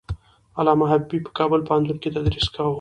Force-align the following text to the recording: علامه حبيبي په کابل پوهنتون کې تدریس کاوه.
علامه 0.59 0.85
حبيبي 0.91 1.19
په 1.25 1.31
کابل 1.37 1.59
پوهنتون 1.67 1.97
کې 2.01 2.13
تدریس 2.15 2.47
کاوه. 2.53 2.69